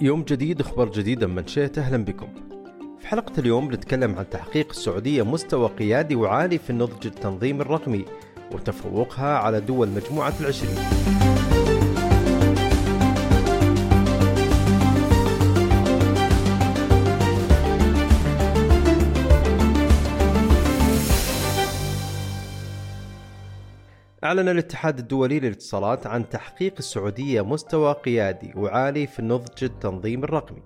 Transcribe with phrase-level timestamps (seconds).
[0.00, 2.28] يوم جديد أخبار جديده من شئت أهلا بكم.
[3.00, 8.04] في حلقة اليوم نتكلم عن تحقيق السعودية مستوى قيادي وعالي في النضج التنظيمي الرقمي
[8.52, 10.78] وتفوقها على دول مجموعة العشرين.
[24.26, 30.62] أعلن الاتحاد الدولي للاتصالات عن تحقيق السعودية مستوى قيادي وعالي في النضج التنظيم الرقمي.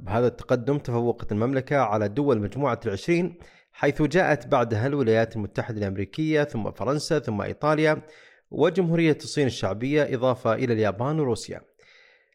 [0.00, 3.38] بهذا التقدم تفوقت المملكة على دول مجموعة العشرين
[3.72, 8.02] حيث جاءت بعدها الولايات المتحدة الأمريكية ثم فرنسا ثم إيطاليا
[8.50, 11.60] وجمهورية الصين الشعبية إضافة إلى اليابان وروسيا.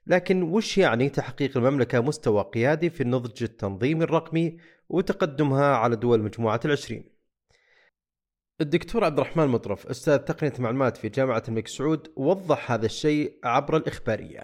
[0.08, 4.58] لكن وش يعني تحقيق المملكة مستوى قيادي في النضج التنظيمي الرقمي
[4.90, 7.17] وتقدمها على دول مجموعة العشرين؟
[8.62, 13.78] الدكتور عبد الرحمن مطرف أستاذ تقنية المعلومات في جامعة الملك سعود وضح هذا الشيء عبر
[13.78, 14.44] الإخبارية.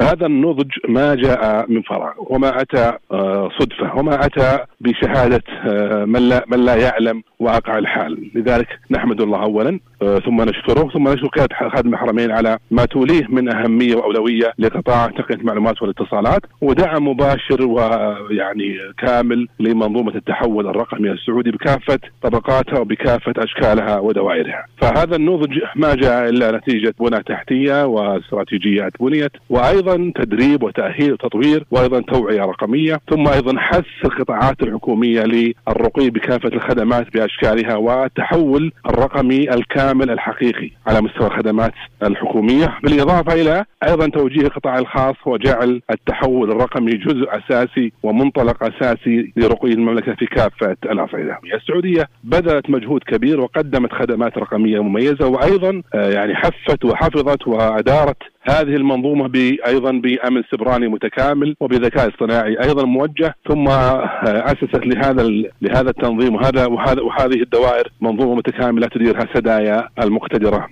[0.00, 6.28] فهذا النضج ما جاء من فراغ وما أتى آه، صدفة وما أتى بشهادة آه، من
[6.28, 11.26] لا من لا يعلم واقع الحال، لذلك نحمد الله اولا آه، ثم نشكره ثم نشكر
[11.26, 17.66] قيادة خادم الحرمين على ما توليه من أهمية وأولوية لقطاع تقنية المعلومات والاتصالات ودعم مباشر
[17.66, 24.64] ويعني كامل لمنظومة التحول الرقمي السعودي بكافة طبقاتها وبكافة أشكالها ودوائرها.
[24.80, 32.00] فهذا النضج ما جاء إلا نتيجة بنى تحتية واستراتيجيات بنيت وأيضا تدريب وتأهيل وتطوير وأيضا
[32.00, 40.70] توعية رقمية ثم أيضا حث القطاعات الحكومية للرقي بكافة الخدمات باشكالها والتحول الرقمي الكامل الحقيقي
[40.86, 47.92] على مستوى الخدمات الحكومية بالإضافة إلى أيضا توجيه القطاع الخاص وجعل التحول الرقمي جزء أساسي
[48.02, 51.38] ومنطلق أساسي لرقي المملكة في كافة الاصعده.
[51.54, 58.16] السعودية بذلت مجهود كبير وقدمت خدمات رقمية مميزة وأيضا آه، يعني حفت وحفظت وأدارت
[58.48, 59.28] هذه المنظومة
[59.66, 65.22] أيضا بأمن سبراني متكامل وبذكاء اصطناعي أيضا موجه ثم أسست لهذا
[65.62, 70.68] لهذا التنظيم وهذا وهذا وهذه الدوائر منظومة متكاملة تديرها سدايا المقتدرة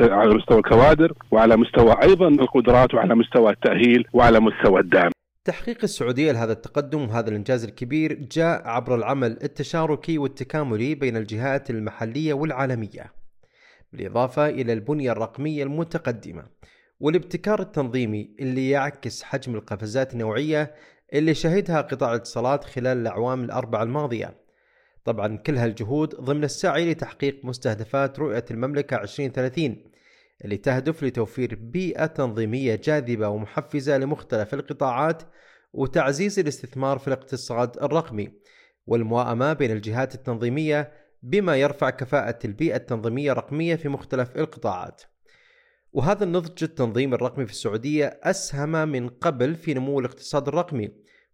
[0.00, 5.10] على مستوى الكوادر وعلى مستوى أيضا القدرات وعلى مستوى التأهيل وعلى مستوى الدعم.
[5.44, 12.34] تحقيق السعودية لهذا التقدم وهذا الإنجاز الكبير جاء عبر العمل التشاركي والتكاملي بين الجهات المحلية
[12.34, 13.12] والعالمية
[13.92, 16.42] بالإضافة إلى البنية الرقمية المتقدمة
[17.02, 20.74] والابتكار التنظيمي اللي يعكس حجم القفزات النوعية
[21.12, 24.36] اللي شهدها قطاع الاتصالات خلال الأعوام الأربع الماضية.
[25.04, 29.84] طبعا كل هالجهود ضمن السعي لتحقيق مستهدفات رؤية المملكة 2030
[30.44, 35.22] اللي تهدف لتوفير بيئة تنظيمية جاذبة ومحفزة لمختلف القطاعات
[35.72, 38.32] وتعزيز الاستثمار في الاقتصاد الرقمي
[38.86, 40.92] والمواءمة بين الجهات التنظيمية
[41.22, 45.02] بما يرفع كفاءة البيئة التنظيمية الرقمية في مختلف القطاعات.
[45.92, 50.90] وهذا النضج التنظيم الرقمي في السعودية أسهم من قبل في نمو الاقتصاد الرقمي.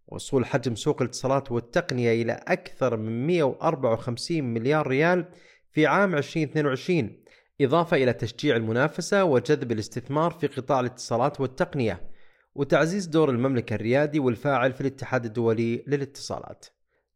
[0.07, 5.25] وصول حجم سوق الاتصالات والتقنية إلى أكثر من 154 مليار ريال
[5.71, 7.23] في عام 2022
[7.61, 12.09] إضافة إلى تشجيع المنافسة وجذب الاستثمار في قطاع الاتصالات والتقنية
[12.55, 16.65] وتعزيز دور المملكة الريادي والفاعل في الاتحاد الدولي للاتصالات.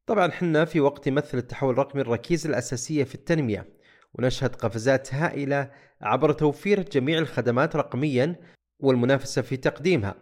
[0.06, 3.83] طبعا حنا في وقت يمثل التحول الرقمي الركيزة الأساسية في التنمية.
[4.14, 8.36] ونشهد قفزات هائلة عبر توفير جميع الخدمات رقميا
[8.80, 10.16] والمنافسة في تقديمها.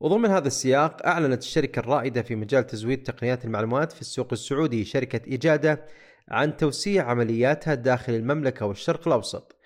[0.00, 5.34] وضمن هذا السياق أعلنت الشركة الرائدة في مجال تزويد تقنيات المعلومات في السوق السعودي شركة
[5.34, 5.84] إجادة
[6.28, 9.56] عن توسيع عملياتها داخل المملكة والشرق الأوسط.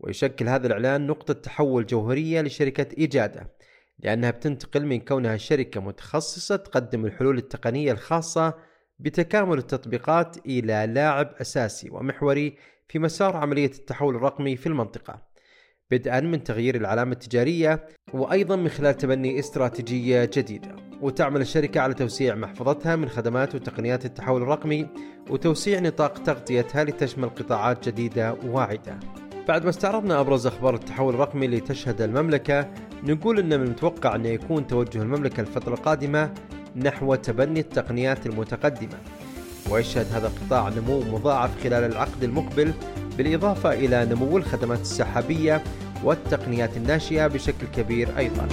[0.00, 3.46] ويشكل هذا الإعلان نقطة تحول جوهرية لشركة إجادة
[3.98, 8.54] لأنها بتنتقل من كونها شركة متخصصة تقدم الحلول التقنية الخاصة
[8.98, 12.56] بتكامل التطبيقات إلى لاعب أساسي ومحوري
[12.90, 15.22] في مسار عملية التحول الرقمي في المنطقة
[15.90, 20.76] بدءا من تغيير العلامة التجارية وأيضا من خلال تبني استراتيجية جديدة.
[21.00, 24.86] وتعمل الشركة على توسيع محفظتها من خدمات وتقنيات التحول الرقمي
[25.30, 28.98] وتوسيع نطاق تغطيتها لتشمل قطاعات جديدة واعدة.
[29.48, 32.70] بعد ما استعرضنا أبرز أخبار التحول الرقمي اللي تشهد المملكة
[33.04, 36.34] نقول أن من المتوقع أن يكون توجه المملكة الفترة القادمة
[36.76, 38.98] نحو تبني التقنيات المتقدمة.
[39.70, 42.72] ويشهد هذا القطاع نمو مضاعف خلال العقد المقبل
[43.18, 45.62] بالإضافة إلى نمو الخدمات السحابية
[46.04, 48.48] والتقنيات الناشئة بشكل كبير أيضا.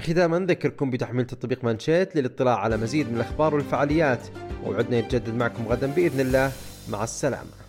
[0.00, 4.20] ختاما نذكركم بتحميل تطبيق مانشيت للاطلاع على مزيد من الأخبار والفعاليات.
[4.66, 6.52] وعدنا يتجدد معكم غدا بإذن الله.
[6.88, 7.59] مع السلامة.